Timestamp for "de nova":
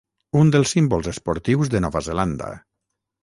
1.73-2.03